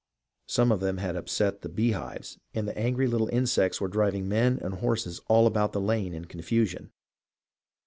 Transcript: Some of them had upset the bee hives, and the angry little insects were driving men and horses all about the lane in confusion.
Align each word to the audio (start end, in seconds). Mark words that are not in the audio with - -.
Some 0.47 0.71
of 0.71 0.79
them 0.79 0.97
had 0.97 1.15
upset 1.15 1.61
the 1.61 1.69
bee 1.69 1.91
hives, 1.91 2.39
and 2.55 2.67
the 2.67 2.75
angry 2.75 3.05
little 3.05 3.27
insects 3.29 3.79
were 3.79 3.87
driving 3.87 4.27
men 4.27 4.57
and 4.59 4.79
horses 4.79 5.21
all 5.27 5.45
about 5.45 5.73
the 5.73 5.79
lane 5.79 6.15
in 6.15 6.25
confusion. 6.25 6.91